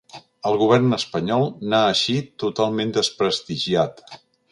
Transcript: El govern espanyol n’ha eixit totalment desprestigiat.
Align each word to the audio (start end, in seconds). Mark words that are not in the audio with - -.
El 0.51 0.55
govern 0.59 0.95
espanyol 0.95 1.45
n’ha 1.73 1.81
eixit 1.89 2.31
totalment 2.45 2.95
desprestigiat. 2.97 4.03